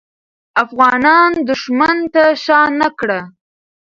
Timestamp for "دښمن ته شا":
1.49-2.61